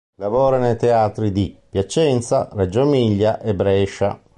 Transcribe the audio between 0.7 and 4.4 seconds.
teatri di Piacenza, Reggio Emilia e Brescia.